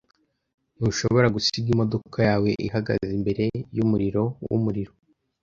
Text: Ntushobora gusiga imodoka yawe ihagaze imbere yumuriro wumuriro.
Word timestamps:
Ntushobora 0.77 1.27
gusiga 1.35 1.67
imodoka 1.73 2.17
yawe 2.29 2.49
ihagaze 2.67 3.07
imbere 3.17 3.43
yumuriro 3.77 4.23
wumuriro. 4.49 4.93